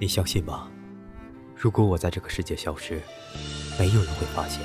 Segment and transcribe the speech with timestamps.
[0.00, 0.68] 你相信吗？
[1.56, 3.00] 如果我在这个世界消失，
[3.78, 4.62] 没有人会发现。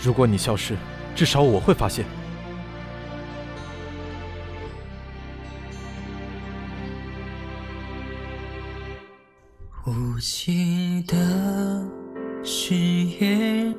[0.00, 0.74] 如果你消失，
[1.14, 2.04] 至少我会发现。
[9.86, 11.86] 无尽的
[12.42, 13.74] 誓言，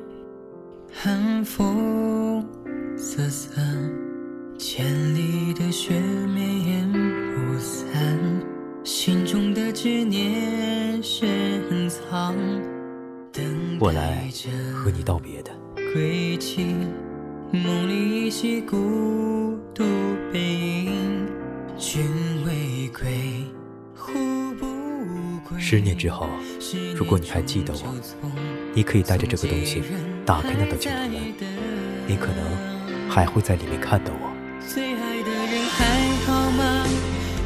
[0.92, 2.46] 寒风
[2.96, 3.60] 瑟瑟，
[4.56, 7.03] 千里的雪绵延。
[10.08, 11.28] 年深
[11.90, 12.34] 藏，
[13.78, 14.28] 我来
[14.72, 15.50] 和你道别的。
[25.58, 26.26] 十年之后，
[26.96, 28.30] 如果你还记得我，
[28.74, 29.82] 你可以带着这个东西，
[30.24, 31.10] 打开那道青铜
[32.06, 34.23] 你可能还会在里面看到我。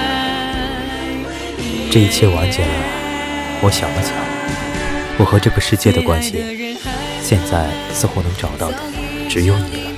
[1.91, 2.69] 这一切完结了，
[3.63, 4.13] 我想了想，
[5.19, 6.41] 我和这个世界的关系，
[7.21, 8.77] 现在似乎能找到的
[9.29, 9.91] 只有你了。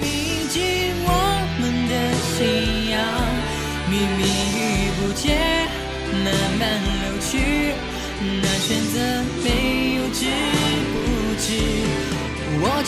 [8.62, 9.41] 选择。